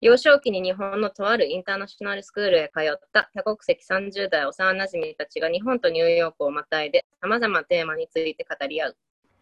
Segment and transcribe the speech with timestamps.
[0.00, 8.96] 幼少期に日本のとあるインターナショナルスクールへ通った多国籍30代幼馴染たちが日本とニューヨークをまたいで様々なテーマについて語り合う。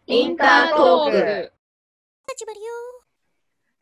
[0.07, 1.53] インタートーク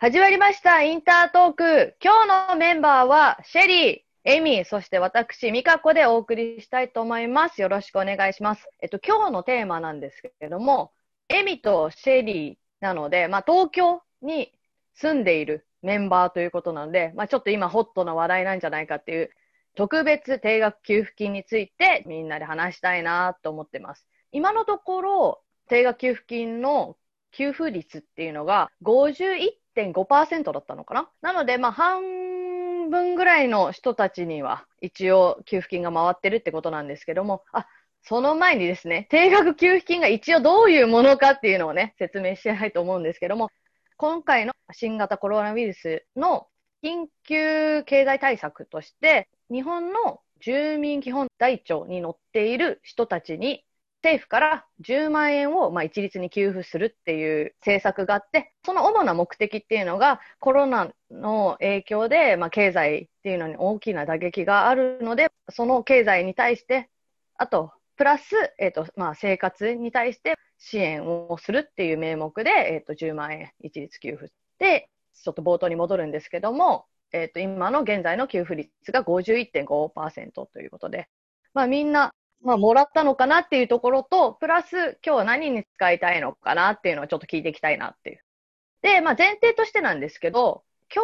[0.01, 1.95] 始まりました、インタートーク。
[2.03, 7.61] 今日のメンバーは、シェリー、エミ、そして私、ミカコでお送りしたいと思います。
[7.61, 8.67] よろしくお願いします。
[8.81, 10.91] えっと、今日のテーマなんですけれども、
[11.29, 14.51] エミとシェリーなので、まあ、東京に
[14.95, 19.29] 住んでいるメンバーということなので、まあ、ちょっと今ホットな話題なんじゃないかっていう
[19.75, 24.07] 特別定額給付金についてみんなで話したいなと思ってます。
[24.31, 26.97] 今のところ定額給付金の
[27.31, 31.09] 給付率っていうのが51 1.5%だったのかな？
[31.21, 37.67] なので、まあ、半分ぐらいの人たちには一応給付金が回ってるってことなんですけども、あ、
[38.03, 43.49] その前にですね、定額給付金が一応どういうものかっていうのをね、説明したいと思うんですけども、
[43.97, 46.47] 今回の新型コロナウイルスの
[46.83, 53.63] 緊急経済対策として、日本の住民基本台帳に載っている人たちに
[54.03, 66.89] 政府から10万円をまあ一律に給付するっていう政策があって、その主な目的っていうのがコロナの影響でまあ経済っていうのに大きな打撃があるので、その経済に対して、
[67.37, 68.23] あと、プラス、
[68.57, 74.31] え、ー、と、まあ生活に対して支援をするっていう名目で、え、ー、と、10万円一律給付。
[74.57, 81.09] で、ちょっと冒頭に戻るんですけども、え、ー、と、今の現在の給付率が51.5%ということで、
[81.53, 82.13] まあみんな、
[82.43, 88.23] まあもらったのかなっていうところと、プラス今日は何に使いたいのかなっていうのをちょっと聞いていきたいなっていう。
[88.81, 91.03] で、まあ前提としてなんですけど、今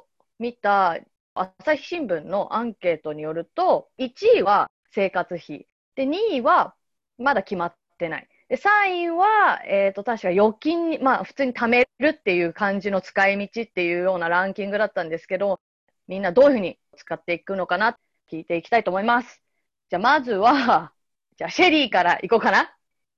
[0.00, 0.04] 日
[0.38, 0.98] 見た
[1.34, 5.66] 朝日新聞のアンケートによると、1位は生活費。
[5.94, 6.74] で、2位は
[7.18, 8.28] まだ決まってない。
[8.48, 15.60] で、3位は、えっ、ー、と、確か預金に、まあ、普通に貯めるっていう感じの使い道っていうようなランキングだったんですけど、
[16.06, 17.98] みんなどういうふうに使っていくのかな
[18.30, 19.47] 聞いていきたいと思います。
[19.88, 20.92] じゃあ、まずは、
[21.36, 22.74] じゃあ、シェリーから行こうかな。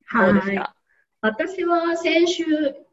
[0.06, 0.32] はい。
[0.32, 0.74] どうですか？
[1.22, 2.44] 私は先週、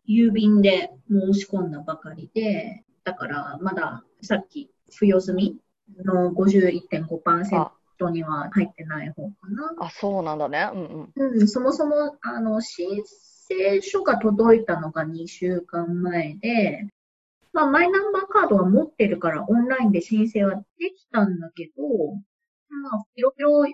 [0.08, 5.58] 郵便で申し込んだばかりで、だからまださっき付与済み
[6.04, 9.74] の51.5%人には入ってない方かな。
[9.80, 10.70] あ、そうなんだね。
[10.74, 11.14] うんうん。
[11.16, 13.04] うん、そもそも、あの、申
[13.50, 16.88] 請書が届いたのが2週間前で、
[17.54, 21.84] まあ、マイナンバーカードは持ってるからオンラインで申請はできたんだけど、
[22.70, 23.66] まあ、いろいろ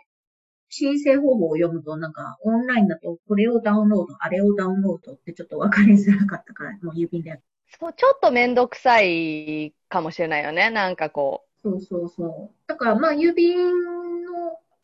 [0.69, 7.39] 申請方法を読むと、なんか、オンラインだと、これをダウンロード、あれをダウンロードってちょっと分かりづらかったから、もう郵便で。
[7.79, 11.69] そう、ちょっとめんどくさいかもしれないよね、なんかこう。
[11.69, 12.55] そうそうそう。
[12.67, 13.55] だから、まあ、郵便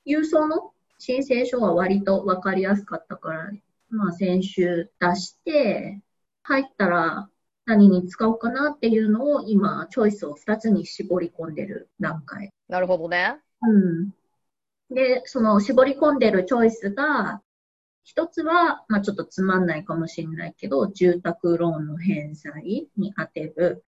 [0.05, 3.51] 郵送の申請書は割と分かりやすかったから、
[3.89, 6.01] まあ先週出して、
[6.43, 7.29] 入ったら
[7.65, 12.51] 何に使おうかなっていうのを今、チョイスを2つに絞り込んでる段階。
[12.67, 13.37] なるほどね。
[13.61, 13.67] う
[14.03, 14.13] ん。
[14.89, 17.41] で、その絞り込んでるチョイスが、
[18.03, 23.85] 一つは、まあちょっとつまんないかもしれないけど、住宅ローンの返済に当てる。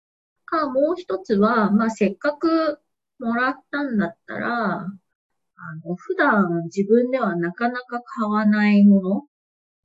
[0.44, 2.80] か、もう一つは、まあせっかく
[3.18, 9.26] もらったんだったら、あの、普段自分ではなかなか買わないもの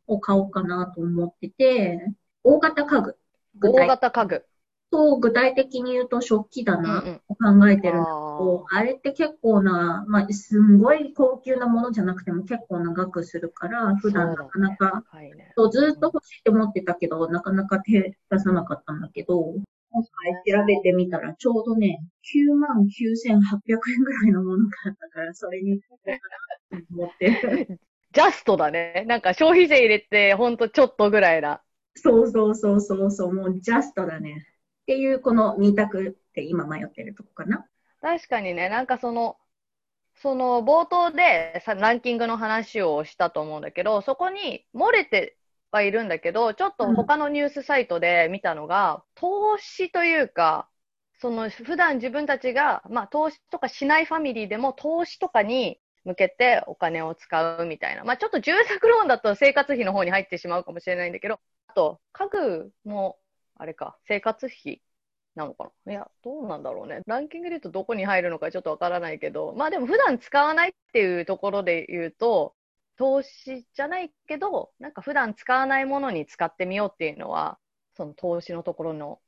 [0.08, 2.00] を買おうかなと思ってて、
[2.44, 3.18] 大型家具。
[3.62, 4.46] 大型家具。
[4.94, 15.04] と、具体的に言うと食器棚を考えてるんだけど、あれって結構な、まあ、すんごい高級なものじゃなくても結構な額するから、普段なかなか、
[15.58, 19.56] そう、ね、ずっと欲しいって思ってたけど、なかなか手出さなかったんだけど、
[19.90, 20.04] 今
[20.46, 22.00] 回調べてみたら、ちょうどね、
[22.36, 25.82] 9万9800円ぐらいのものがあったから、それに
[26.94, 27.80] 思って。
[28.14, 29.06] ジャストだね。
[29.08, 31.64] なんか消費税入れて、ほんとちょっとぐらいだ。
[31.96, 34.46] そうそうそうそうそう、もうジャストだね。
[34.84, 37.66] っていう、この2択って今迷ってるとこかな。
[38.02, 39.38] 確かにね、なんかその、
[40.16, 45.38] その冒頭でさランキングの話をしたと思うんだけど、そこに漏れて
[45.72, 50.70] はいるんだけど、ちょっと他のニュースサイトで見たのが、うん、投資というか、
[51.20, 58.04] その普段自分たちが、まあ投資とかしないファミリーでも投資とかに向けてお金を使うみたいな。
[58.04, 63.18] まあちょっと住宅ローンだと生活費の方に入ってしまうかもしれないんだけど、あと家具も、
[63.56, 64.82] あれか、生活費
[65.36, 65.92] なのかな？
[65.94, 67.02] いや、どうなんだろうね。
[67.06, 72.56] ランキングで言うとどこに入るのかちょっとわからないけど、まあでも普段使わないっていうところで言うと、
[72.98, 77.58] 投資じゃないけど、なんか普段使わないものに使ってみようっていうのは、
[77.96, 79.20] その投資のところの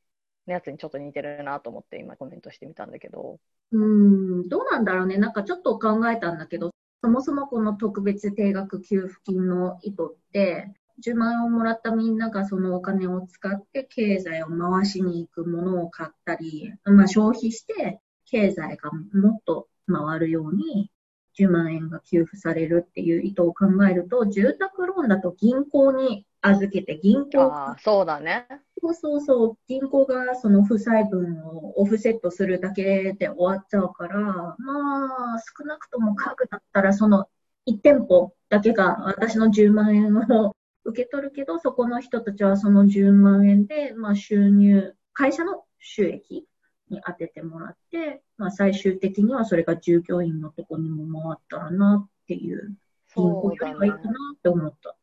[0.46, 3.40] やつにちょっと似てるなと思って今コメントしてみたんだけど。
[3.72, 5.18] うん、どうなんだろうね。
[5.18, 6.72] なんかちょっと考えたんだけど、
[7.04, 20.90] そもそもこの特別定額給付金の意図って、10万円をもらったみんながそのお金を使って経済を回しに行くものを買ったり、まあ、消費して経済がもっと回るように
[21.38, 28.48] 10万円が給付されるっていう意図を考えると、住宅ローンだと銀行に預けて銀行ああ、そうだね。
[28.82, 34.20] そうそうそう、銀行がその負債分をオフセットするだけで終わっちゃうから、
[34.60, 37.26] まあ、少なくとも家具だったらその
[37.68, 40.56] 1店舗だけが私の10万円を
[40.86, 46.48] 受け取るけど、そこの人たちはその10万円で、まあ、収入、会社の収益
[46.90, 52.76] に当ててもらって、まあ、最終的にはそれが従業員のとこにも回ったらなっていう、
[53.08, 54.96] そうだねいいかなって思った。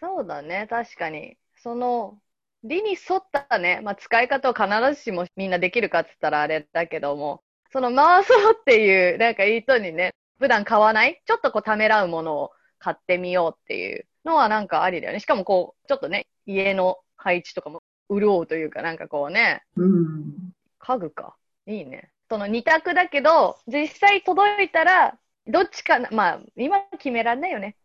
[0.00, 1.36] そうだね、確かに。
[1.62, 2.18] その、
[2.64, 15.20] 理に沿ったね、まあ、使い方を必ずしもみんなできるかって言ったらあれだけども、その回そうっていう、なんか意図にね、普段買わない、ちょっとこうためらうものを買ってみようっていうのはなんかありだよね。
[15.20, 20.52] しかもこう、ちょっとね、家の配置とかも潤うというか、なんかこうね、うん。
[20.78, 21.36] 家具か。
[21.66, 22.10] いいね。
[22.30, 27.76] その二択だけど、実際届いたら、どっちかな、まあ、今決めらんないよね。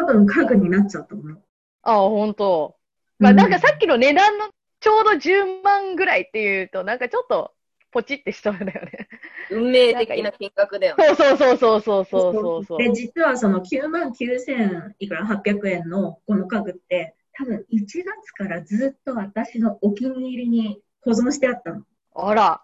[0.00, 1.42] 多分家具になっちゃうと思う。
[1.82, 2.76] ああ、本当。
[3.18, 4.48] まあ、なんかさっきの値段の
[4.80, 7.52] ちょうど10万ぐらいっていうと、なんかちょっと
[7.90, 9.08] ポチってしそうだよね。
[9.50, 11.04] 運命的な金額だよね。
[11.06, 12.78] そうそうそうそうそうそうそう。
[12.78, 21.82] で、実はその9万9000いくら800円のこの家具って、多分1月からずっと私のお気に入りに保存してあったの。
[22.14, 22.62] あら。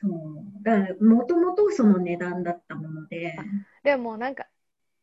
[0.00, 0.62] そう。
[0.62, 3.36] だから、もともとその値段だったもので、
[3.82, 4.46] でもなんか、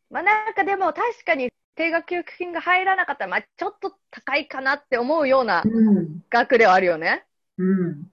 [0.10, 6.24] まあなんかでも確かに定額給付金が入らなかったら、まあちょっと高いかなって思うようなうん。
[6.30, 7.26] 額ではあるよね。
[7.58, 8.08] うん。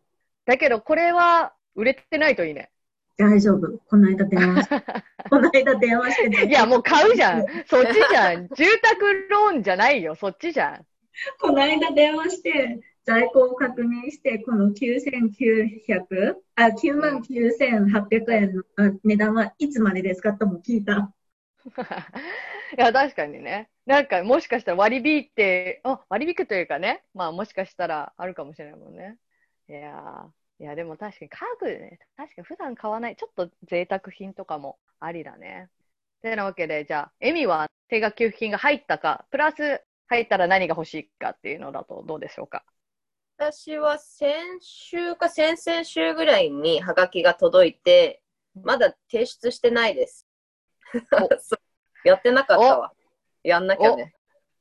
[0.44, 2.70] だけどこれは売れてないといいね。
[3.16, 3.78] 大丈夫。
[3.88, 4.74] この間電話して、
[5.30, 7.46] この間電話していやもう買うじゃん。
[7.66, 8.48] そっちじゃん。
[8.54, 10.14] 住宅ローンじゃないよ。
[10.14, 10.86] そっちじゃん。
[11.40, 21.12] この間電話して、在庫を確認して、この9900、あ、9万9800円のあ値段はいつまでですかとも聞いた。
[22.76, 23.68] いや、確かにね。
[23.86, 29.18] なんか、もしかしたら割り引いて、あ、割り引くというかね、まあ、もしかしたらあるかもしれないもんね。
[29.68, 30.28] いやー、
[30.62, 35.68] いや、でも確かに家具ね、確かに普段買わない、ちょっと贅沢品とかもありだね。
[36.22, 42.64] てなわけで、じゃあ、エミは定額給付金が入ったか、プラス入ったら何が欲しいかっていうのだとどうでしょうか？
[43.38, 48.22] 私は先週か先々週ぐらいにハガキが届いて、
[48.62, 50.28] まだ提出してないです。
[52.04, 52.92] やってなかったわ。
[53.42, 54.14] やんなきゃね。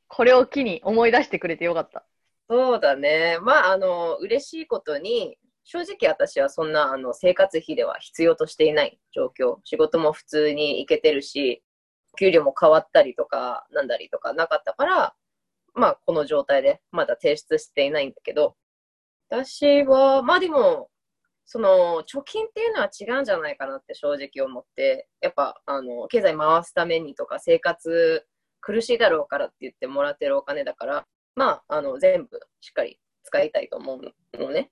[0.08, 2.04] これを機に思い出してくれてよかった。
[2.50, 3.38] そうだね。
[3.40, 9.58] まあ、あの、嬉しいことに、正直私はそんなあの生活費では必要としていない状況。
[9.64, 11.64] 仕事も普通に行けてるし、
[12.18, 15.16] 給料も変わったりとか、なんだりとかなかったから、
[15.74, 18.56] まあ、この状態でまだ提出していないんだけど、
[19.30, 20.90] 私は、まあでも、
[21.46, 28.26] その、貯金っていうのは違うんじゃないかなって正直思って、やっぱ、あの、経済回すためにとか、生活
[28.62, 34.70] 苦しいだろうからって言ってもらってるお金だから、まあ、あの、全部しっかり使いたいと思うのね。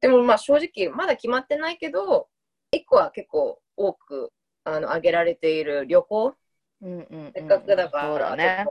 [0.00, 2.28] でもまあ正直まだ決まってないけど、
[2.70, 4.32] 一個は結構多く
[4.64, 6.34] あの挙げられている旅行、
[6.82, 7.26] うんうんうん。
[7.26, 8.66] うんせっかくだから、ね。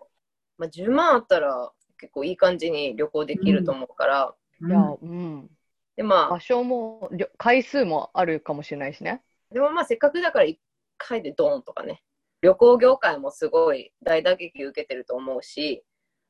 [0.58, 5.50] まあ、10万あったら結構いい感じに旅行できると思うから、いや、うん。
[5.96, 9.22] でまあ場、所も、回数もあるかもしれないしね。
[9.52, 10.58] でもまあせっかくだから1
[10.98, 12.02] 回でドーンとかね、
[12.42, 15.84] 旅行業界もすごい大打撃受けてると思うし、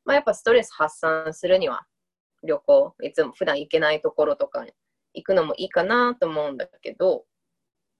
[0.05, 1.85] まあやっぱストレス発散するには
[2.43, 4.71] 旅行、いつも普段行けないところとかに
[5.15, 7.25] 行くのもいいかなと思うんだけど、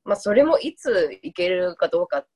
[0.04, 2.28] まあそれもいつ行けるかどうかっ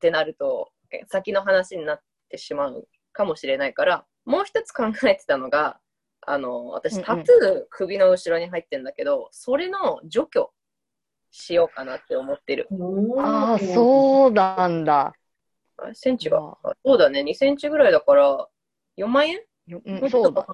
[0.00, 0.70] てなると、
[1.08, 5.78] 先の話になってしまうかもしれないから、もう一つ考えてたのが、
[6.20, 10.50] あの、私うんうんタトゥー首の後ろに入ってんだけど、それの除去
[11.30, 12.68] しようかなって思ってる。
[13.18, 15.14] ああ、そうなんだ。
[15.78, 16.58] あセンチが。
[16.84, 18.46] そうだね、2センチぐらいだから、
[18.96, 19.40] 4万円？
[19.66, 20.46] ようん、そうだ。。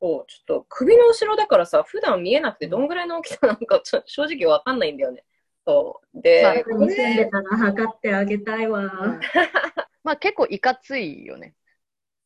[0.00, 5.24] ちょっと首の後ろだからさ、普段見えなくてどんぐらいの大きさなのかちょ 正直わかんないんだよね。
[5.66, 6.20] そう。
[6.20, 9.20] で、まあここに住んでたら測ってあげたいわ。
[10.02, 11.54] まあ結構いかついよね。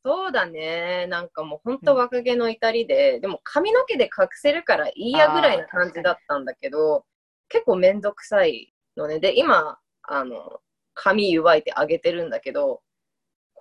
[0.04, 1.06] そうだね。
[1.08, 7.06] なんかもう本当若気の至りで、でも髪の毛で隠せるからいいやぐらいな感じだったんだけど、
[7.48, 9.18] 結構めんどくさいのね。
[9.18, 10.60] で、今、あの、
[10.92, 12.82] 髪湯わいてあげてるんだけど、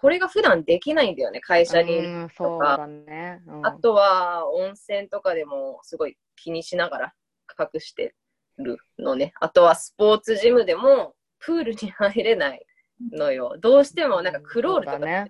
[0.04, 2.10] これが普段できないんだよね、会社にいる。
[2.10, 3.42] うん、そうだね。
[3.48, 7.14] うんあとは、温泉とかでもすごい気にしながら
[7.58, 8.14] 隠して
[8.58, 9.32] るのね。
[9.40, 12.66] あとはスポーツジムでもプールに入れない
[13.14, 13.56] のよ。
[13.62, 15.28] どうしてもなんかクロールとか隠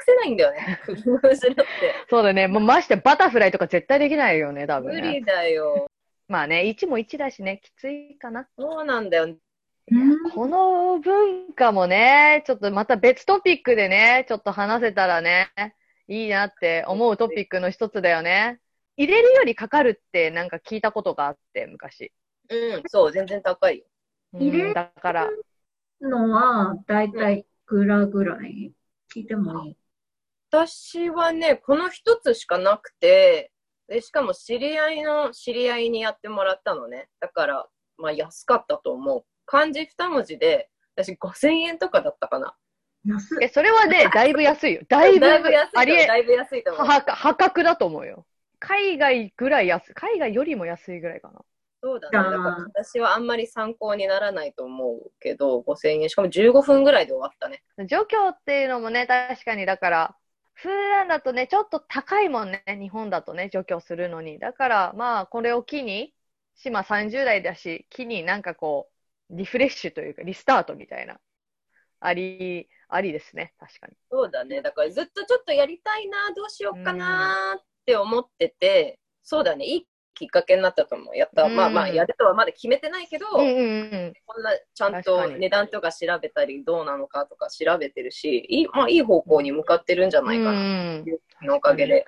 [0.00, 0.80] せないんだよね。
[0.86, 0.92] 工
[1.28, 1.64] 夫するって。
[2.08, 2.48] そうだね。
[2.48, 5.02] もうましてバタフライとか絶対できないよね、多分ね。
[5.02, 5.86] 無理だよ。
[6.26, 8.48] まあね、1も1だしね、きついかな。
[8.58, 9.36] そうなんだよ。
[9.90, 15.50] うんこの文化もね、ちょっとまた別トピックでね、ちょっと話せたらね、
[16.06, 18.60] いいなって思うトピックの一つだよね。
[18.96, 22.12] 入れるよりかかるってなんか聞いたことがあって、昔。
[22.50, 23.84] うん、そう、全然高いよ。
[24.34, 25.30] 入れうんだから、
[26.00, 28.72] のは、だいたいいくらぐらい
[29.14, 29.76] 聞いてもいい？
[30.50, 33.52] 私はね、この一つしかなくて、
[33.88, 37.08] でしかも知り合いの知り合いにやってもらったのね。
[37.20, 37.66] だから、
[37.98, 39.24] まあ安かったと思う。
[39.46, 42.54] 漢字二文字で、私5000円とかだったかな。
[43.04, 44.82] 安え、それはね、 だいぶ安いよ。
[44.88, 46.06] だいぶ、だいぶ安い。
[46.06, 46.86] だいぶ安いと思う。
[46.86, 48.26] は破格だと思うよ。
[48.58, 49.94] 海外ぐらい安い。
[49.94, 51.40] 海外よりも安いぐらいかな。
[51.82, 52.18] そうだね。
[52.18, 56.08] だから私はあんまり参考にならないと思うけど、5000円。
[56.10, 57.62] しかも15分ぐらいで終わったね。
[57.86, 60.16] 状況っていうのもね、確かにだから、
[60.52, 64.38] 普段だとね、ちょっと高いもんね、日本だとね、除去するのに。
[64.38, 66.14] だから、まあ、これを機に、
[66.54, 68.99] 島30代だし、機になんかこう、
[69.30, 71.18] リフレッシュというか、リスタートみたいな、
[72.00, 73.94] あり、ありですね、確かに。
[74.10, 74.62] そうだね。
[74.62, 79.64] だからずっとちょっとやりたいな、どうしようかなって思ってて、そうだね。
[79.64, 81.16] いいきっかけになったと思う。
[81.16, 81.44] やった。
[81.44, 83.52] うんまあまあ、やるとはまだ決めてないけど、うんうんう
[84.08, 84.12] ん。
[84.26, 91.04] こんなちゃん確と値段とか調べたりどうなのかとか調べてるし、いい,、まあ、いい方向に向かってるんじゃないかな、うん
[91.42, 92.06] のおかげで。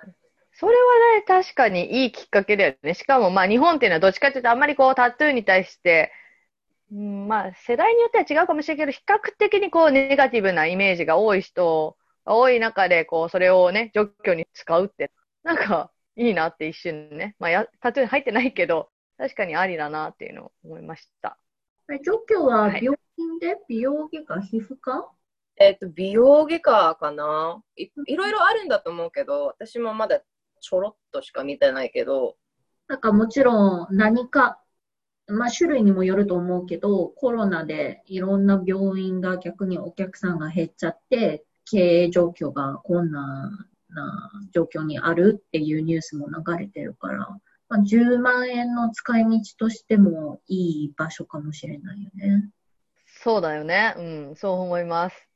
[0.54, 2.92] それはね、確かにいいきっかけだよね。
[2.94, 6.12] しかも、まあ、日本っていうのはどっちかっていうと、あんまりこう、タトゥーに対して、
[6.92, 11.96] うん、まあ、世代によっては違うかもしれないけど、比較的にこう、ネガティブなイメージが多い人
[12.26, 15.10] が多い中で、こう、それをね、除去に使うって、
[15.42, 17.34] なんか、いいなって一瞬ね。
[17.40, 21.38] まあ、や、タトゥーに入ってないけど、確かにありだなっていうのを思いました。
[21.90, 25.10] え除去ははい病院で美容外科、皮膚科？
[25.56, 27.62] えっ、と、美容外科かな？
[27.76, 30.20] いいろいろあるんだと思うけど、私もまだ
[30.60, 32.36] ちょろっとしか見てないけど、
[32.88, 34.61] なんかもちろん何か、
[35.32, 47.18] まあ種類にもよると思うけど、コロナでいろんな病院が逆にお客さんが減っちゃって、経営状況が困難な状況にあるっていうニュースも流れてるから、
[47.68, 52.50] まあ、10万円の使い道としてもいい場所かもしれないよね。
[53.06, 53.94] そうだよね。
[53.96, 55.28] うん、そう思います。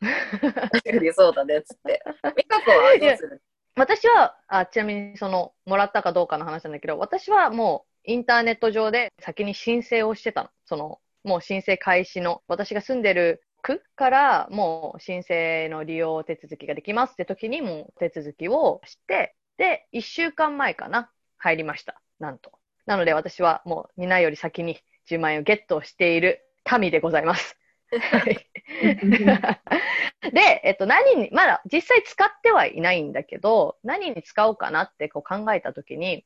[0.00, 2.02] 確かにそうだねっつって。
[2.36, 3.42] 美香子はどうする？
[3.76, 10.48] 私は、あ、ちなみにその、もらったかどうかの話なんだけど、私はもうインターネット上で先に申請をしてたの。
[10.64, 22.00] その、もう申請開始の、私が住んでる区からもう申請の利用手続きができますって時にもう手続きをして、で、1週間前かな、入りました。
[22.18, 22.52] なんと。
[22.86, 24.78] なので私はもう皆より先に
[25.10, 26.40] 10万円をゲットしている
[26.80, 27.58] 民でございます。
[30.32, 36.24] で、えっと、何に、まだ実際使ってはいないんだけど、何に使おうかなってこう考えたときに、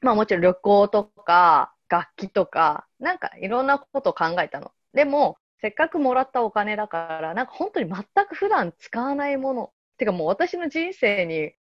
[0.00, 4.72] まあもちろん旅行とか、楽器とか、なんかいろんなことを考えたの。
[4.94, 9.72] でも、せっかくもらったお金だから、なんか本当に全く普段使わないもの。
[9.98, 11.52] てかもう私の人生に、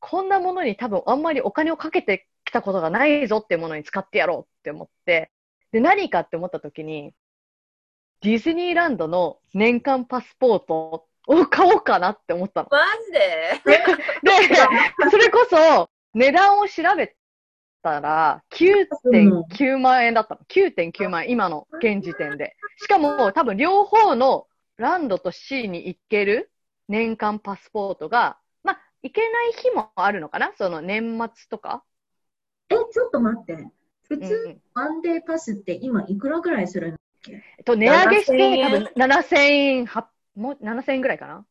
[0.00, 5.30] こんなものに多分あんまりお金をかけてきたことがないぞっていうものに使ってやろうって思って、
[5.72, 7.14] で、何かって思ったときに、
[8.22, 12.68] ディズニーランドの年間パスポートを買おうかなって思ったの。
[12.70, 13.60] マジで？
[15.04, 17.14] で、それこそ値段を調べ
[17.84, 20.40] たら9.9万円だったの。
[20.48, 22.56] 9.9万円、今の現時点で。
[22.78, 26.50] しかも多分両方のランドとシーに行ける
[26.88, 30.52] 年間パスポートが、まあ、行けない日もあるのかな？
[30.56, 31.84] その年末とか？
[32.70, 33.68] え、ちょっと待って。
[34.08, 36.98] 普うん通、うんワンデーパスって今いくらぐらいするの
[37.28, 41.46] えっと、値上げして7000円多分7000円、はもう7000円ぐらいかな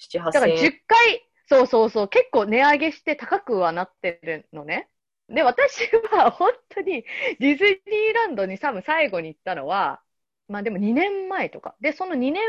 [0.00, 0.70] ？7、だから8000円。
[0.70, 4.88] 10回、そうそうそう、結構値上げして高くはなってるのね。
[5.28, 7.04] で、私は本当に
[7.40, 10.00] ディズニーランドに多分最後に行ったのは、
[10.48, 11.74] まあでも2年前とか。
[11.80, 12.42] で、その2年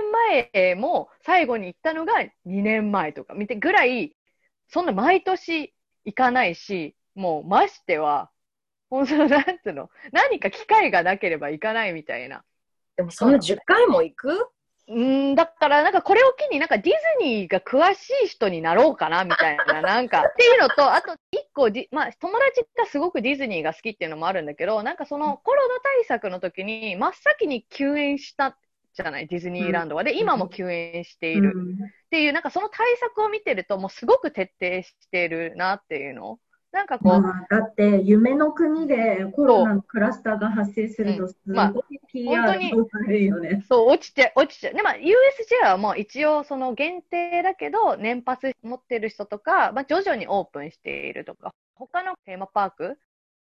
[0.54, 2.14] 前も最後に行ったのが
[2.46, 4.16] 2年前とか見てぐらい、
[4.68, 8.30] そんな毎年行かないし、もうましては、
[8.90, 12.44] 本当なんつうの、何か機会がなければ行かないみたいな。
[12.98, 14.50] でもそんな10回も行く？
[14.88, 28.58] うーん、だから、なんかこれを機になんかディズニーが詳しい人になろうかな、みたいな、なんか、 っていうのと、あと一個ディ、まあ、友達がすごくディズニーが好きっていうのもあるんだけど、なんかそのコロナ対策の時に真っ先に休園した
[28.94, 30.04] じゃない、ディズニーランドは。
[30.04, 31.60] で、今も休園している。
[32.08, 36.40] っていう、なんかその対策を見てると、もうすごく徹底してるなっていうの。
[36.76, 41.54] なんかこう、まあ、だって夢の国でコロナのクラスターが発生すると、すご
[41.90, 43.64] い PR が悪いよね。
[43.70, 44.74] そう、落ちて、落ちちゃう。
[44.74, 52.96] で、まあ、USJ はもう一応その限定だけど、年パス持ってる人とか、まあ、徐々にオープンしているとか、他のテーマパークっ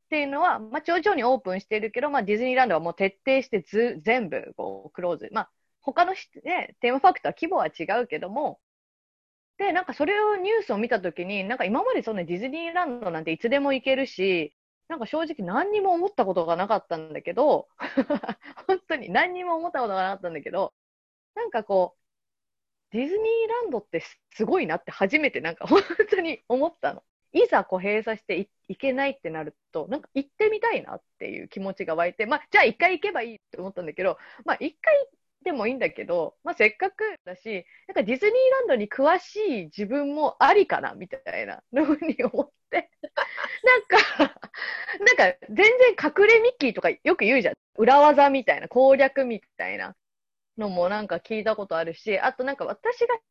[0.10, 5.30] ていうのは、まあ、徐々にオープンしているけど、まあ、ディズニーランドはもう徹底してず全部こうクローズ。
[5.32, 6.12] まあ、他の、
[6.44, 8.60] ね、テーマパークとは規模は違うけども、
[9.62, 14.56] で、なんかそれをニュースを見たときに、なんか今までそのディズニーランドなんていつでも行けるし、
[14.88, 17.70] なんか正直何にも思ったことがなかったんだけど、
[18.68, 20.74] 本当に何にも思ったことがなかったんだけど、
[21.36, 21.96] なんかこ
[22.92, 27.04] う、ディズニーランドってすごいなって初めてなんか 本当に思ったの。
[27.34, 34.94] いざこう閉鎖していけないってなると、なんか行ってみたいなっていう気持ちが湧いて、まあ、じゃあ一回行けばいいって思ったんだけど、まあ一回
[35.44, 42.92] でもいいんだけど、まあ、せっかくだし、なんかディズニーランドに詳しい自分もありかなみたいな ふうに思って、
[43.64, 43.98] なんか、
[45.18, 47.54] なんか全然隠れミッキーとかよく言うじゃん。
[47.78, 49.96] 裏技みたいな、攻略みたいな。
[50.58, 53.22] のもなんか聞いたことあるし、あとなんか私が知っ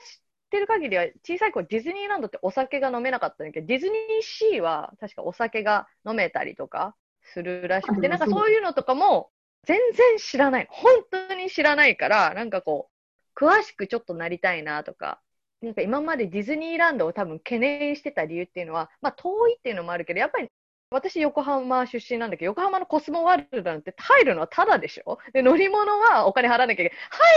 [0.50, 9.30] てる限りは小さい頃ディズニーランドってお酒が飲めなかったんだけど、ディズニーシーは確かお酒が飲めたりとかするらしくて、なんかそういうのとかも
[9.64, 10.66] 全然知らない。
[10.70, 12.88] 本当に知らないから、なんかこ
[13.36, 15.20] う、詳しくちょっとなりたいなとか、
[15.62, 20.48] なんか今までディズニーランドを多分懸念してた理由っていうのは、まあ遠いっていうのもあるけど、やっぱり
[20.90, 25.18] 私横浜出身なんだけど、横浜のコスモワールドなんて入るのはタダでしょ？
[25.32, 26.92] で、乗り物はお金払わなきゃいけない。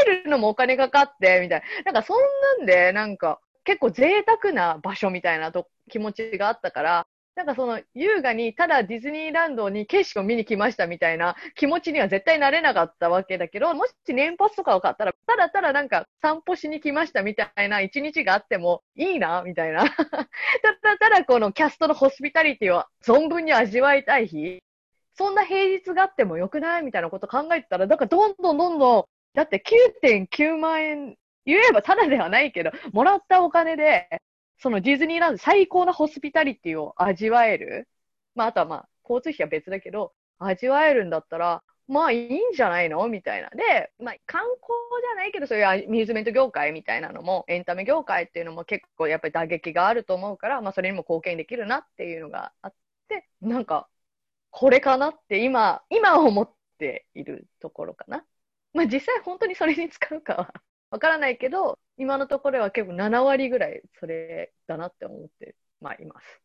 [0.05, 1.91] 入るのもお金かかって、みたいな。
[1.91, 2.17] なんかそん
[2.59, 19.83] なんで、なんか結構贅沢な場所みたいなと気持ちがあったから、なんかその優雅にただディズニーランドに景色を見に来ましたみたいな気持ちには絶対なれなかったわけだけど、もし年パスとかを買ったら、ただただなんか散歩しに来ましたみたいな一日があってもいいな、みたいな。
[19.89, 20.05] た
[20.83, 24.61] だただこのキャストのホスピタリティを存分に味わいたい日、
[25.15, 29.59] そんな平日があってもよくないみたいなこと考えてたら、だからどんどんどんどん、だって
[30.03, 34.07] 9.9万円、言えばただではないけど、もらったお金で、
[34.63, 37.89] そのディズニーランド最高なホスピタリティを味わえる。
[38.33, 43.05] まあ、あとはまあ、交通費は別だけど、味わえるんだったら、まあいいんじゃないの？
[43.09, 43.49] みたいな。
[43.49, 52.73] で、まあ観光じゃないけど、そういうアミューズメント業界みたいなのも、エンタメ業界っていうのも結構やっぱり打撃があると思うから、まあそれにも貢献できるなっていうのがあっ
[53.09, 53.89] て、なんか、
[54.49, 58.23] これかなって今、今思っているところかな。
[58.73, 60.53] まあ実際本当にそれに使うかは
[60.93, 66.43] わからないけど、今のところは結構7割ぐらいそれだなって思ってまあいます。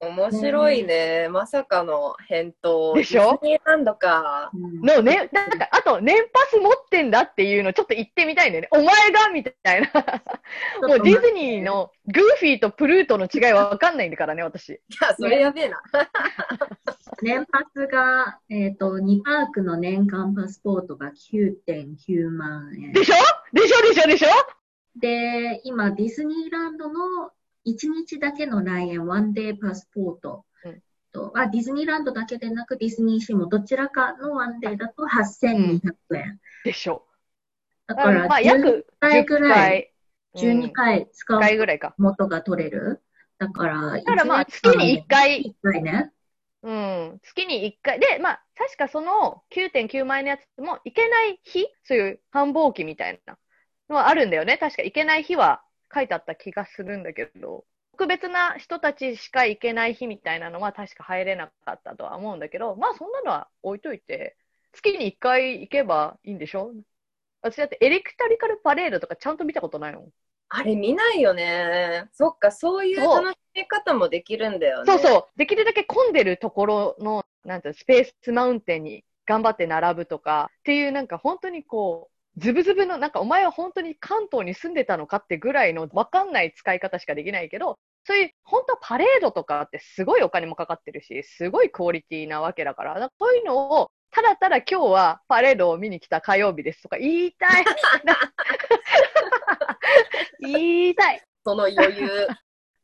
[0.00, 1.28] 面白いね。
[1.28, 2.94] まさかの返答。
[2.94, 3.22] でしょ？
[3.22, 4.52] ディズニーランドか。
[4.54, 8.68] のね、なんか、あと、年パス持ってんだっていうのちょっと言ってみたいんだよね。
[8.70, 9.90] お前がみたいな。
[10.86, 14.68] もうディズニーのグーフィーとプルートの違いはわかんないんだからね、私。
[14.74, 15.82] いや、それやべえな。
[17.20, 22.92] 年パスが、えっ、ー、と、2パークの年間パスポートが9.9万円。
[22.92, 23.14] でしょ？
[23.52, 23.82] でしょ？
[23.82, 24.06] でしょ？
[24.06, 24.28] でしょ？
[24.96, 27.30] で、今、ディズニーランドの
[27.66, 30.82] 1日だけの来園、ワンデーパスポート、うん、
[31.12, 35.80] とあディズニーランドだけでなくディズニーシーもどちらかのワンデーだと8200
[36.16, 36.40] 円。
[36.64, 37.04] でしょ。
[37.86, 39.92] だから、まあ、約10回ぐらい、
[40.34, 43.00] 12回使うぐらいか元が取れる。
[43.38, 45.56] だから、だからまあ、月に1回。
[45.62, 46.12] 1回ね。
[46.62, 47.20] うん。
[47.22, 48.00] 月に1回。
[48.00, 53.38] で、まあ、確かその9.9万円のやつも、行けない日そういう繁忙期みたいな
[53.88, 54.58] のはあるんだよね。
[54.58, 55.62] 確か行けない日は
[55.94, 64.36] 書いてあった気がするんだけど、特別な人たちしか行けない日みたいなのは確か入れなかったとは思うんだけど、まあそんなのは置いといて、
[64.72, 66.72] 月に1回行けばいいんでしょ？
[67.40, 70.08] 私だってエレクタリカルパレードとかちゃんと見たことないもん。
[70.50, 72.08] あれ見ないよね。
[72.12, 74.92] そっか、そういう楽しみ方もできるんだよね。
[74.92, 75.38] そうそう。
[75.38, 97.64] できるだけ混んでるところの、なんてスペースマウンテンに頑張って並ぶとかっていうなんか本当にこう、ズブズブの、なんかお前は本当に関東に住んでたのかってぐらいのわかんない使い方しかできないけど、そういう本当パレードとかってすごいお金もかかってるし、すごいクオリティなわけだから、からそういうのをただただ今日はパレードを見に来た火曜日ですとか言いたい。
[100.40, 101.22] 言いたい。
[101.44, 102.28] その余裕。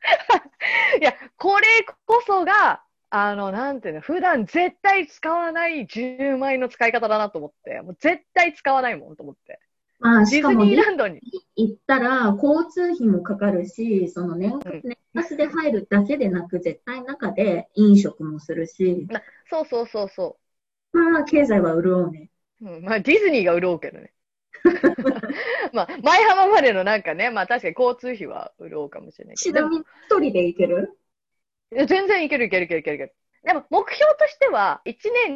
[1.01, 1.65] いや、これ
[2.05, 2.84] こそが
[3.17, 9.61] あの、なんていうの、普段絶対使わない10万円の使い方だなと思って、もう絶対使わないもんと思って。
[9.99, 11.21] まあ、しかもディズニーランドに
[11.55, 14.51] 行ったら交通費もかかるし、その年
[14.83, 19.07] 年パスで入るだけでなく、絶対中で飲食もするし。
[19.49, 20.37] そうそうそうそ
[20.91, 20.99] う。
[20.99, 22.29] まあ、経済は潤うね。
[22.61, 24.11] うん、まあ、ディズニーが潤うけどね。
[25.71, 29.59] まあ、前浜までのなんかね、まあ確かに交通費は潤うかもしれないけど。
[29.59, 30.97] ちなみに一人で行ける？
[31.71, 33.15] いや全然いけるいけるいけるいけるいける。
[33.43, 34.95] でも目標としては、1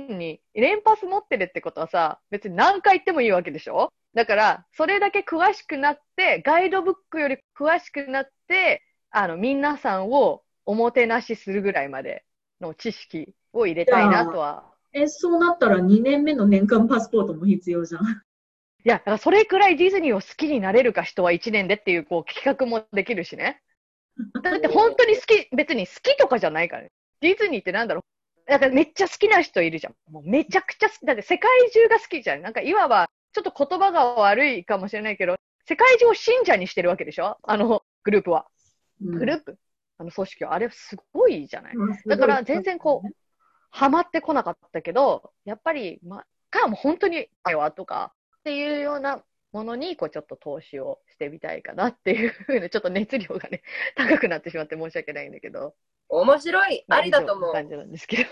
[0.10, 3.92] 年に連パス持ってるってことはさ、別に何回行ってもいいわけでしょ？
[4.16, 12.24] だから、それだけ詳しくなって、ガイドブックより詳しくなって、あの、皆さんをおもてなしするぐらいまで
[12.60, 14.64] の知識を入れたいなとは。
[14.92, 18.02] え、そうなったら2年目の年間パスポートも必要じゃん。
[18.02, 18.06] い
[18.86, 23.62] や、だからそれくらいディズニーを好きになれるか人は1年でっていう、こう、企画もできるしね。
[24.44, 26.92] だって本当に好き、別に好きとかじゃないからね。
[27.22, 28.02] ディズニーってなんだろ
[28.48, 28.52] う。
[28.52, 29.94] だからめっちゃ好きな人いるじゃん。
[30.12, 31.06] もうめちゃくちゃ好き。
[31.06, 32.42] だって世界中が好きじゃん。
[32.42, 35.36] なんかいわば、ちょっと言葉が悪いかもしれないけど、
[35.68, 37.38] 世界中を信者にしてるわけでしょ？
[37.44, 38.48] あのグループは。
[39.00, 39.58] グループ？
[40.00, 40.54] あの組織は。
[40.54, 41.76] あれすごいじゃない？
[41.76, 43.10] うんだから全然こう、
[43.70, 53.64] ハマってこなかったけど、やっぱり、ま、か、もう本当に、あよとか、っていうようなものに、こう、ちょっと投資をしてみたいかなっていうふうな、ちょっと熱量がね、
[53.96, 55.76] 高くなってしまって申し訳ないんだけど。
[56.10, 56.86] 面白い。
[56.88, 57.54] ありだと思う。
[57.54, 58.30] 感じなんですけど。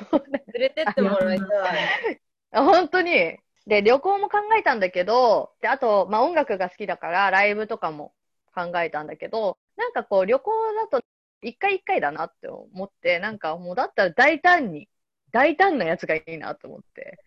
[0.54, 2.22] 連れてってもらいたい。
[2.52, 3.38] あ本当に。
[3.66, 8.14] で、旅行も考えたんだけど、で、あと、まあ、音楽が好きだから、ライブとかも
[8.56, 11.06] 考えたんだけど、なんかこう、旅行だと、
[11.42, 14.90] 一回一回だなって思って、なんかもうだったら大胆に、
[15.32, 17.20] 大胆なやつがいいなと思って、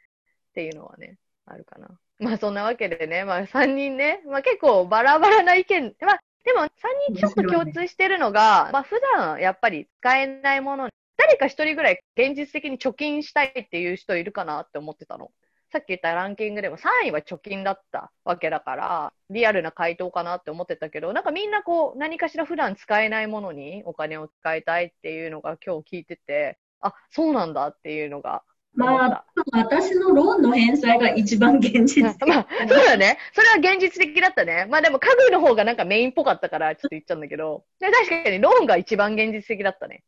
[0.51, 2.01] っていうのはね、あるかな。
[2.21, 6.69] まあそんなわけでね、まあ3人ね、まあ結構バラバラな意見、まあでも3
[7.09, 15.31] 人ちょっと共通してるのが、まあ普段やっぱり使えないものに、誰か一人ぐらい現実的に貯金したいっていう人いるかなって思ってたの。
[15.73, 28.43] さっき言ったランキングでも3位は貯金だったわけだから、リアルな回答かなって思ってたけど、なんかみんなこう何かしら普段使えないものにお金を使いたいっていうのが今日聞いてて、あ、そうなんだっていうのが。
[28.73, 32.29] まあ、私のローンの返済が一番現実的。
[32.29, 33.19] まあ、そうだね。
[33.35, 34.67] それは現実的だったね。
[34.71, 40.05] まあでも家具の方がなんかメインっぽかったからちょっと言っちゃうんだけど、で確かにローンが一番現実的だったね。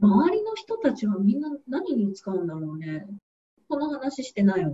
[0.00, 3.06] 周りの人たちはみんな何に使うんだろうね。
[3.68, 4.72] この話してないわ。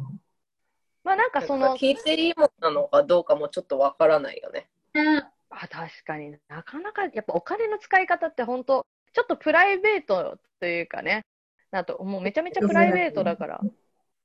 [1.03, 4.68] まあなんかその、聞いていいものなのかどうかもちょっとわからないよね。
[4.94, 11.24] ねあ確かになかなかやっぱお金の使い方って本当ちょっとプライベートというかね、
[11.72, 13.61] あともうめちゃめちゃプライベートだから。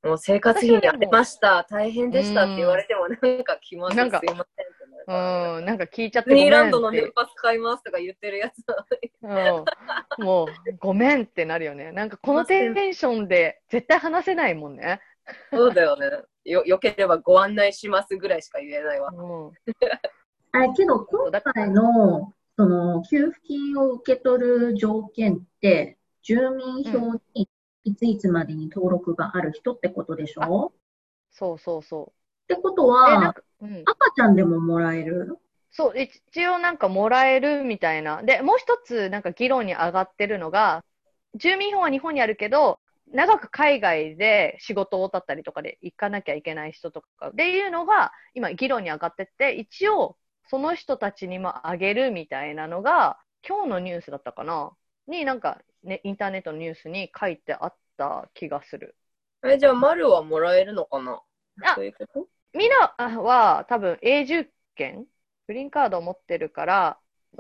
[0.04, 4.66] もう生活費に当てました、大変でしたって言われてもなんか気まずいなんかすいません
[5.08, 6.92] うん、なんか聞いちゃってディズニーランドの。
[6.92, 8.64] 年パス買いますとか言ってるやつ
[9.24, 9.66] は
[10.20, 10.48] うん、もう
[10.80, 11.92] ごめんってなるよね。
[11.92, 15.02] なんかこのテンションで絶対話せないもんね。
[15.52, 16.08] そうだよね。
[16.44, 19.12] よ、よければご案内しますぐらいしか言えないわ。
[19.12, 19.52] うん
[20.58, 27.48] あけど、今回の、その、給付金を受け取る条件って、住民票に
[27.84, 30.74] いついつまでに登録がある人ってことでしょ？
[31.32, 33.84] そうそうそってことは、か、うん。
[33.86, 35.38] 赤ちゃんでももらえる？
[35.70, 38.24] そう、一応なんかもらえるみたいな。
[38.24, 40.84] で、もう一つなんか議論に上がってるのが、
[41.36, 42.80] 住民票は日本にあるけど、
[43.12, 47.28] 長く海外で仕事をだったりとかで行かなきゃいけない人とか。
[47.28, 54.72] っていうのが今議論に上がってって、一応その人たちにもあげるみたいなのが、今日のニュースだったかな？
[55.08, 58.96] になんかね、インターネットのニュースに書いてあった気がする。
[59.46, 61.22] え、じゃあ、丸はもらえるのかな？
[61.64, 62.28] あそういうこと？
[62.58, 65.06] みんなは多分永住権？
[65.48, 66.98] グリーンカードを持ってるから、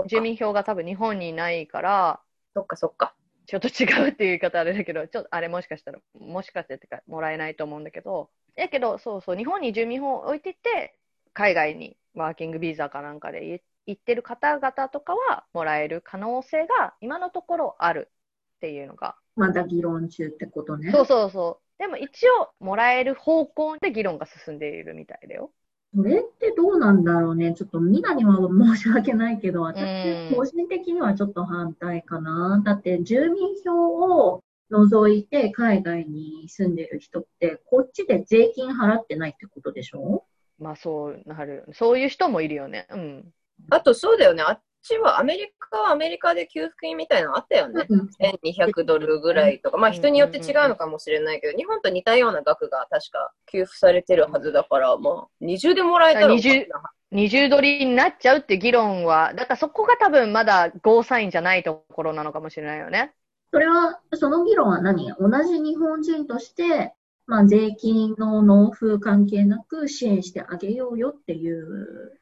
[0.07, 2.21] 住民票が多分日本にないから、
[2.53, 3.15] そっかそっか。
[3.47, 10.97] ちょっと違うっていう言い方あれだけど、ちょっとあれもしかしたら、もしかしてってか、もらえないと思うんだけど、だけど、そうそう、日本に住民票を置いてて、
[11.33, 18.09] 海外にワーキングビザかなんかでい行ってる方々とかはもらえる可能性が今のところある
[18.55, 19.15] っていうのが。
[19.35, 20.91] まだ議論中ってことね。
[20.91, 21.79] そうそうそう。
[21.79, 25.51] でも一応、もらえる方向で議論が進んでいるみたいだよ。
[25.93, 27.53] それってどうなんだろうね。
[27.53, 32.61] ちょっとミナには申し訳ないけど、うん私、個人的にはちょっと反対かな。
[32.65, 40.25] だって、住民票を除いて海外に住んでる人って、こっちで税金払ってないってことでしょ？
[40.59, 41.65] まあそうなる。
[41.73, 42.87] そういう人もいるよね。
[42.89, 43.33] うん。
[43.69, 44.43] あと、そうだよね。
[44.43, 47.85] あっちはアメリカはアメリカで給付金みたいなのあったよね。
[47.89, 63.13] うん1200ドルぐらいとか、まあ人によって違うのかもしれないけど、日本と似たような額が確か給付されてるはずだから、まあ、二重でもらえたらおかしいな二重取りになっちゃうって議論は、だからそこが多分まだゴーサインじゃないところなのかもしれないよね。
[63.51, 65.13] それは、その議論は何？
[65.19, 66.93] 同じ日本人として、
[67.25, 72.19] まあ、税金の納付関係なく支援してあげようよっていう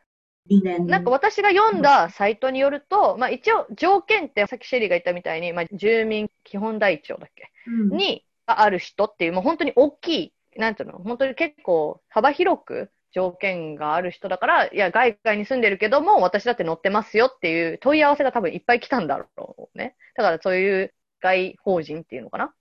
[0.85, 7.51] なんか私が読んだサイトによると、まあ一応条件ってさっきシェリーが言ったみたいに、まあ住民基本台帳だっけ？
[7.67, 7.97] うん。
[7.97, 19.95] にある人っていう、もう本当に大きい、なんていうの、本当に結構幅広く条件がある人だから、いや、外外に住んでるけども、私だって乗ってますよっていう問い合わせが多分いっぱい来たんだろうね。
[20.15, 22.53] だからそういう外法人っていうのかな？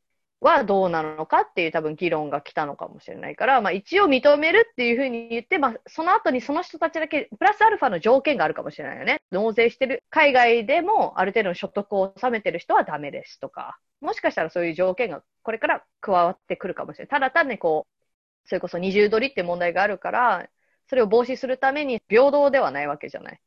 [0.43, 9.23] はどうなのかっていう多分議論が来たのかもしれないから、まあ一応認めるっていうふうに言って、まあその後にその人たちだけ、プラスアルファの条件があるかもしれないよね。
[9.31, 17.09] 納税してる、海外でもある程度の所得を納めてる人はダメですとか、もしかしたらそういう条件がこれから加わってくるかもしれない。
[17.09, 20.49] ただ単にこう、それこそ二重取りって問題があるから、
[20.89, 23.41] それを防止するために平等ではないわけじゃない。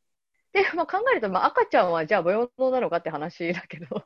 [0.54, 4.06] で、まあ、考えると、まあ、赤ちゃんはじゃあ平等なのかって話だけど。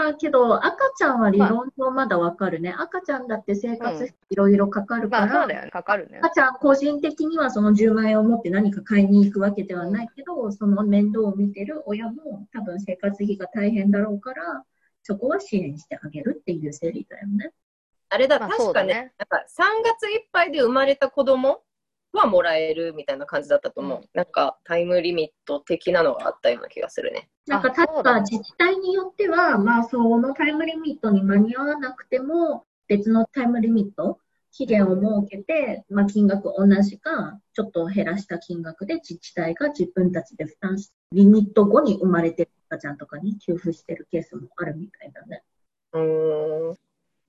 [0.00, 2.74] まあけど、赤ちゃんは理論上まだわかるね。
[2.76, 5.70] 赤ちゃんだって生活費いろいろかかるまから。
[5.70, 6.20] かかるね。
[6.22, 14.64] 赤ちゃん個人的にはその10万円を持って何か買いに行くわけではないけど、その面倒を見てる親も多分生活費が大変だろうから、
[15.02, 17.52] そこは支援してあげるっていう整理だよね。
[18.08, 21.60] あれだ、まあ確かね、ねなんか3月いっぱいで生まれた子供
[22.12, 23.98] はもらえるみたいな感じだったと思う。
[23.98, 27.28] うんなんかタイムリミット的なのがあったような気がするね。
[27.46, 34.18] なんか確か自治体によっては、まあそのタイムリミットに間に合わなくても、別のタイムリミット、
[34.52, 45.42] 期限を設けて、まあ金額同じか、ちょっと減らした金額で自治体が自分たちで負担し、リミット後に生まれてる赤ちゃんとかに給付してるケースもあるみたいだね。
[45.92, 46.76] うーん。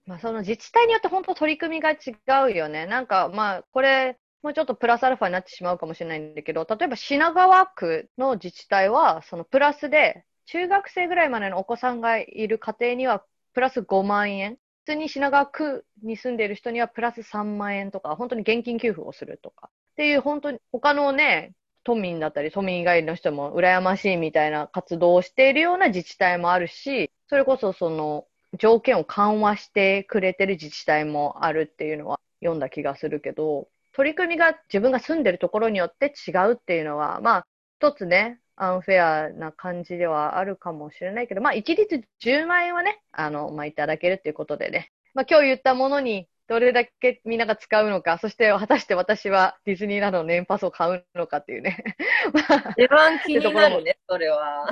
[0.05, 2.15] まあ、その自治体によって本当取り組みが違
[2.51, 2.85] うよね。
[2.85, 13.23] なんかまあ、これ、もうちょっとプラスアルファになってしまうかもしれないんだけど、例えば品川区の自治体は、そのプラスで、中学生ぐらいまでのお子さんがいる家庭には、
[13.53, 14.57] プラス5万円。
[14.85, 19.69] 普通に品川区に住んでいる人にはプラス3万円とか、本当に現金給付をするとか。
[19.93, 28.27] っていう、本当に他のね、都民だったり、都民以外の人も羨ましいみたいな活動をしているような自治体もあるし、それこそその、
[28.57, 37.47] 条件を緩和してくれてる自治体もあるっていうのは読んだ気がするけど、取り組みが自分が住んでるところによって違うっていうのは、まあ、
[37.79, 51.81] 一つね、アンフェアな感じではあるかもしれないけど、まあ、一律10万円はね、あの、まあ、いただけるっていうことでね、まあ、今日言ったものにどれだけみんなが使うのか、そして果たして私はディズニーランドの年パスを買うのかっていうね。
[52.33, 54.67] まあ一番気になるね、それは。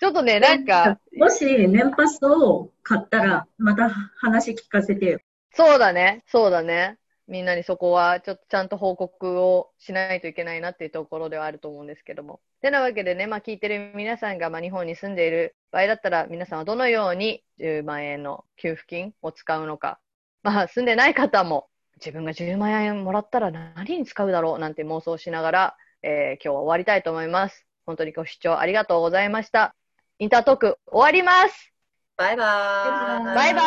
[0.00, 5.18] ちょっとね、なんか、もし年パスを買ったら、また話聞かせてよ。
[5.52, 6.96] そうだね、そうだね。
[7.28, 12.40] みんなにそこはちょっとちゃんと報告をしないといけないなっていうところではあると思うんですけども。
[12.60, 20.00] てなわけでね、まあ聞いてる皆さんがまあ日本に住んでいる場合だったら皆さんはどのように10万円の給付金を使うのか。
[20.42, 27.66] まあ住んでない方も自分が10万円もらったら何に使うだろうなんて妄想しながら、えー今日は終わりたいと思います。
[27.86, 29.74] 本当にご視聴ありがとうございました。
[30.18, 31.72] インタートーク終わります。
[32.16, 33.34] バイバーイ。
[33.34, 33.64] バイバー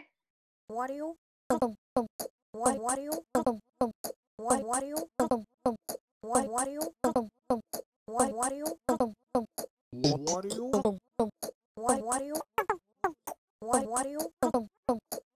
[0.00, 0.08] イ。
[0.68, 1.16] 終わるよ。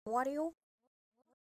[0.05, 0.53] What do you?